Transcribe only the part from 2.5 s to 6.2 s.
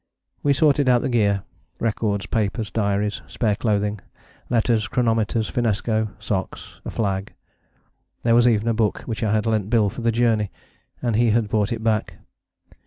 diaries, spare clothing, letters, chronometers, finnesko,